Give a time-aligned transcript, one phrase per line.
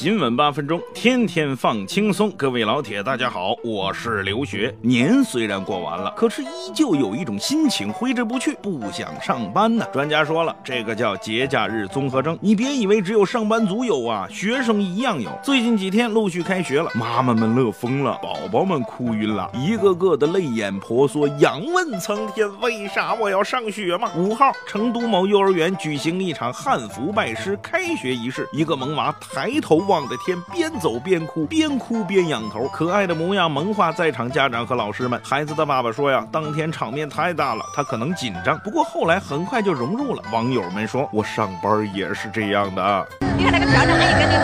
[0.00, 2.30] 新闻八分钟，天天放轻松。
[2.36, 4.72] 各位老铁，大家好，我是刘学。
[4.80, 9.84] 年虽然过完了，可是依旧有一种心情挥之不去，不想上班呢。
[9.92, 12.38] 专家说了，这个叫节假日综合症。
[12.40, 15.28] 你别以为只有上班族有啊，学生一样有。
[15.42, 24.12] 最近几天陆续开学了，妈妈们乐疯了，宝宝们哭晕了，一个个的泪眼婆娑，仰问苍天：为啥我要上学嘛？
[24.14, 29.87] 五号，成都某幼儿园举行一场汉服拜师开学仪式，一个萌娃抬头。
[29.88, 35.18] 望着天，边走边哭，边哭边仰头，可爱的模样萌化在场家长和老师们。
[35.24, 40.22] 孩子的爸爸说呀，当天场面太大了，他可能紧张，不过后来很快就融入了。
[40.30, 43.08] 网友们说，我上班也是这样的。
[43.38, 44.34] 你看那个漂亮阿姨跟你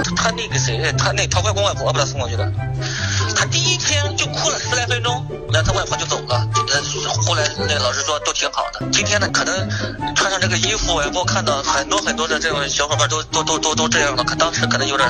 [0.00, 2.50] 哭，他那个谁，他那他外公外婆把他送过去的。
[3.36, 6.47] 他第一天就哭了十来分钟，那他外婆就走了。
[7.26, 8.86] 后来那老师说都挺好的。
[8.92, 9.68] 今天呢，可能
[10.14, 15.08] 穿上这个衣服，我看到很多很多的这种小伙伴都都都都都这样了，可当时可能有点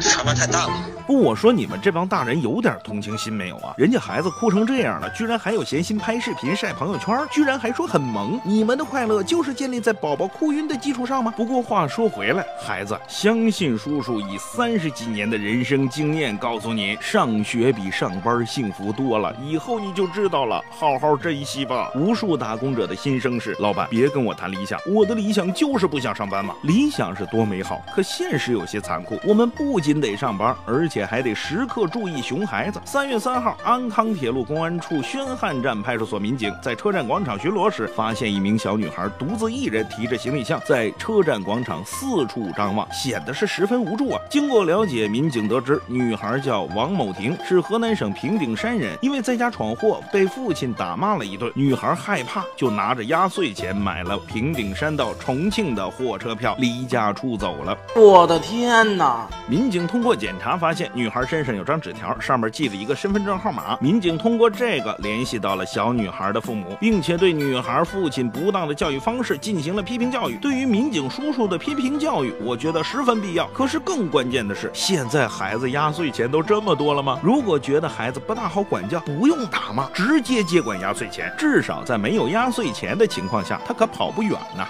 [0.00, 0.72] 场面太大了。
[1.08, 3.72] 不，我说你们这帮大人有点同情心没有啊？
[3.78, 8.38] 人家孩子哭成这样了，居然还有闲心拍视频晒朋友圈，居然还说很萌。
[8.44, 11.32] 你们的快乐就是建立在宝宝哭晕的基础上吗？
[11.34, 19.34] 不过话说回来，孩子，相信叔叔以三十几年的人生经验告诉你，上学比上班幸福多了。
[19.42, 21.90] 以后你就知道了，好好珍惜吧。
[21.94, 26.54] 无数打工者的心声是：老板，别跟我谈理想，我的理想就是不想上班嘛。
[26.64, 29.18] 理想是多美好，可现实有些残酷。
[29.24, 30.97] 我们不仅得上班，而且。
[31.04, 32.80] 还得时刻注意熊孩子。
[32.84, 44.20] 三月三号，安康铁路公安处宣汉站派出所民警在车站广场巡逻时，发现一名小女孩独自一人提着行李箱在车站广场四处张望，显得是十分无助啊。
[44.30, 57.76] 经过了解，民警得知女孩叫王某婷，是河南省平顶山人，因为在家闯祸被父亲打骂了一顿，女孩害怕，就拿着压岁钱买了平顶山到重庆的火车票，离家出走了。
[57.96, 59.26] 我的天哪！
[59.48, 60.87] 民警通过检查发现。
[60.94, 63.76] 女孩身上有张纸条，上面记了一个身份证号码。
[63.80, 70.36] 民警通过这个联系到了小女孩的父母，并且对女孩父亲不当的教育方式进行了批评教育。
[70.38, 73.46] 对于民警叔叔的批评教育，我觉得十分必要。
[73.48, 77.18] 可是更关键的是，现在孩子压岁钱都这么多了吗？
[77.22, 81.32] 如果觉得孩子不大好管教，不用打骂，直接接管压岁钱。
[81.38, 84.66] 至少在没有压岁钱的情况下，他可跑不远呢。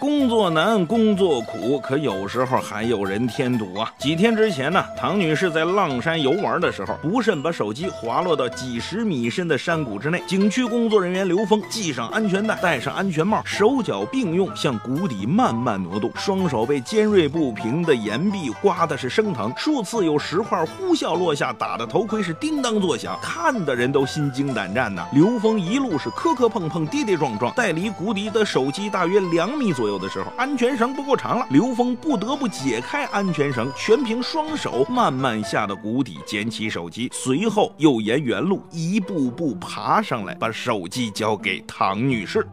[0.00, 1.42] 工作难，工作。
[1.42, 3.92] 苦，可有时候还有人添堵啊！
[3.98, 10.22] 几天之前呢，唐女士在浪山游玩的时候，不慎把手机滑落到几十米深的山谷之内。
[10.26, 11.00] 景区工作。
[11.00, 22.96] 人员刘峰系上安全带，戴上安全帽，手脚并用向谷底慢慢挪动，双手被尖锐不平的岩壁刮的是生疼，数次有石块呼啸落下，打的头盔是叮当作。
[22.96, 25.06] 响，看的人都心惊胆战呐。
[25.12, 29.89] 刘峰一路是磕磕碰碰，跌跌撞撞，带离谷底的手机大约两米左右。
[29.90, 42.46] 有的时候，安全绳不够长了，刘峰不得不解开安全绳，全凭双手慢慢下到谷底，捡起手机，随后又沿原路一步步爬上来，把手机交给唐女士。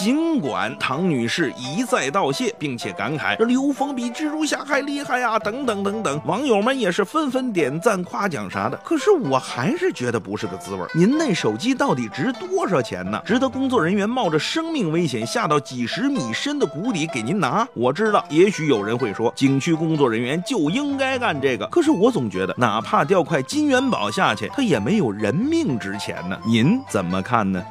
[0.00, 8.80] 尽管唐女士一再道谢，并且感慨这刘峰比蜘蛛侠还厉害呀，等等等等，网友们也是纷纷点赞夸奖啥的。
[8.82, 10.88] 可是我还是觉得不是个滋味儿。
[10.94, 13.20] 您那手机到底值多少钱呢？
[13.26, 17.68] 值得工作人员冒着生命危险下到几十米深的谷底给您拿？
[17.74, 21.66] 我知道，也许有人会说，景区工作人员就应该干这个。
[21.66, 26.38] 可是我总觉得，哪怕掉块金元宝下去，它也没有人命值钱呢。
[26.46, 27.62] 您怎么看呢？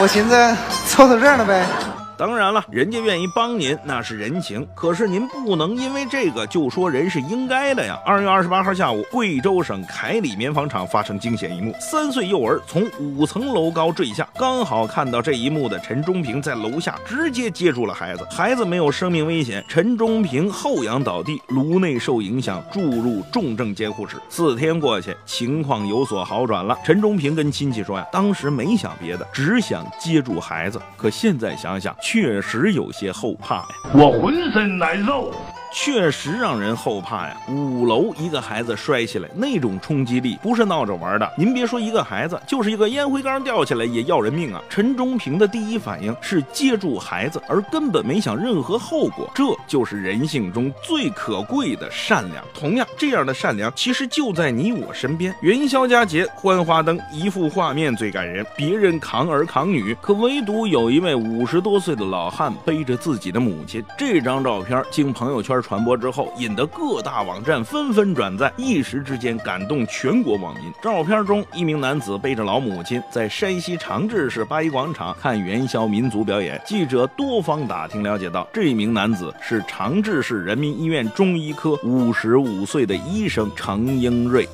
[0.00, 0.56] 我寻思
[0.88, 1.93] 凑凑热闹呗。
[2.16, 7.98] 当然了，人家愿意帮您那是人情，可是您不能因为这个就说人是应该的呀。
[8.06, 24.16] 二月二十八号下午，贵州省凯里棉纺厂发生惊险一幕：三岁幼儿从五层楼高坠下，刚好看到这一幕的陈忠平在楼下直接接住了孩子，孩子没有生命危险，陈忠平后仰倒地，颅内受影响，注入重症监护室。
[24.28, 26.78] 四天过去，情况有所好转了。
[26.84, 31.94] 陈忠平跟亲戚说呀，当时没想别的，只想接住孩子，可现在想想。
[32.04, 35.32] 确实有些后怕呀，我浑身难受。
[35.74, 37.36] 确实让人后怕呀。
[37.48, 41.28] 五楼一个孩子摔下来，那种冲击力不是闹着玩的。
[41.36, 44.62] 您别说一个孩子，就是一个烟灰缸掉下来也要人命啊。
[44.70, 49.28] 陈忠平的第一反应是接住孩子，而根本没想任何后果。
[49.34, 52.44] 这就是人性中最可贵的善良。
[52.54, 55.34] 同样，这样的善良其实就在你我身边。
[55.40, 58.46] 元宵佳节，欢花灯，一幅画面最感人。
[58.56, 63.84] 别人扛儿扛女，可唯独有一位五十多岁的老汉背着自己的母亲。
[63.98, 70.70] 这张照片经朋友圈传播之后，引得各大网站纷纷转载，一时之间感动全国网民。
[70.82, 76.60] 照片中，一名男子背着老母亲在山西长治市八一广场看元宵民族表演。
[76.66, 84.46] 记者多方打听了解到，这名男子是长治市人民医院中医科五十五岁的医生程英瑞。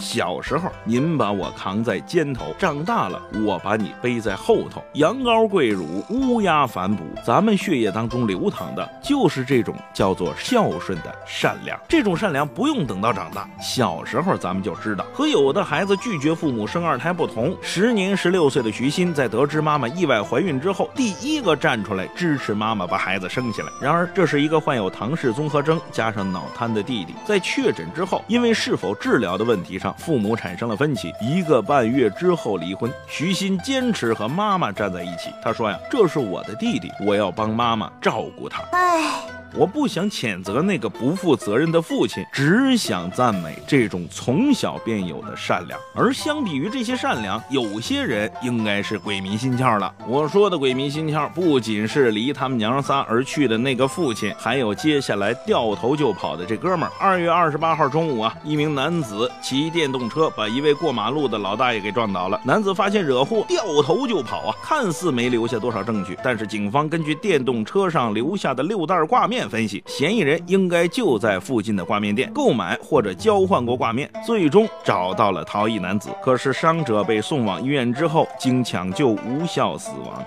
[0.00, 4.82] 小时候，您把我扛在肩头；长大了，我把你背在后头。
[4.94, 11.78] 羊羔跪乳，乌鸦反哺，咱们血液当中流淌的就是这种叫做孝顺的善良。
[11.88, 15.04] 这种善良不用等到长大，小时候咱们就知道。
[15.12, 23.68] 和有的孩子拒绝父母生二胎不同，时年十六岁的徐鑫在得知妈妈意外怀孕之后，第一个站出来支持妈妈把孩子生下来。
[23.80, 29.87] 然而，这是一个患有唐氏综合征加上脑瘫的弟弟，在确诊之后，因为是否治疗的问题上。
[29.96, 32.90] 父母产生了分歧，一个半月之后离婚。
[33.06, 35.30] 徐鑫坚持和妈妈站在一起。
[35.42, 39.37] 他说呀：“这是我的弟弟，我要帮妈妈照顾他。”哎。
[39.56, 45.78] 我不想谴责那个不负责任的父亲，只想赞美这种从小便有的善良。
[45.94, 49.92] 而相比于这些善良，有些人应该是鬼迷心窍了。
[50.06, 56.92] 我说的鬼迷心窍，不仅是离他们娘仨而去的那个父亲，还有接下来掉头就跑的这哥们儿。
[57.00, 62.40] 二月二十八号中午啊，一名男子骑电动车把一位过马路的老大爷给撞倒了。
[62.44, 69.37] 男子发现惹祸，掉头就跑啊，看似没留下多少证据，但是警方根据电动车上留下的六袋挂面。
[69.46, 76.08] 分析，嫌疑人应该就在附近的挂面店购买或者交换过挂面，最终找到了逃逸男子。
[76.22, 80.24] 可是伤者被送往医院之后，经抢救无效死亡。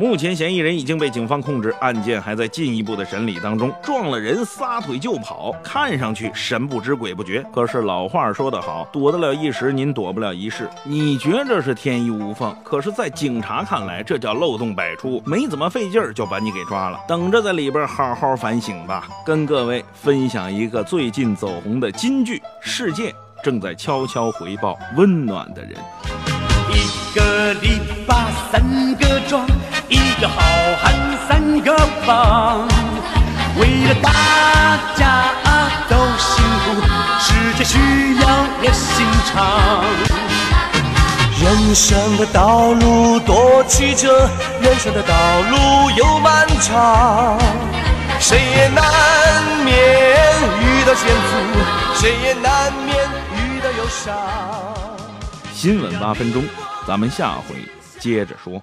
[0.00, 3.70] 目前嫌疑人已经被警方控制，案件还在进一步的审理当中。
[3.82, 7.44] 撞了人撒腿就跑，看上去神不知鬼不觉。
[7.52, 10.66] 可是老话说得好，躲得了一时，您躲不了一世。
[10.84, 16.98] 你觉着是天衣无缝，可是，在警察看来，这叫漏洞百出，没怎么费劲儿就把你给抓了。
[17.06, 19.06] 等着在里边好好反省吧。
[19.26, 25.72] 跟各位分享一个最近走红的金句：世界正在悄悄回报温暖的人。
[26.70, 29.46] 一个篱笆三个桩。
[30.20, 30.42] 个好
[30.82, 30.92] 汉
[31.26, 31.74] 三个
[32.06, 32.68] 帮，
[33.58, 34.12] 为了大
[34.94, 35.32] 家
[35.88, 36.82] 都幸福，
[37.18, 37.78] 世界需
[38.20, 38.26] 要
[38.60, 39.82] 热心肠。
[41.42, 44.28] 人生的道路多曲折，
[44.60, 45.14] 人生的道
[45.48, 47.38] 路又漫长，
[48.18, 48.84] 谁也难
[49.64, 49.74] 免
[50.60, 52.94] 遇到险阻，谁也难免
[53.38, 54.14] 遇到忧伤。
[55.54, 56.44] 新闻八分钟，
[56.86, 57.54] 咱们下回
[57.98, 58.62] 接着说。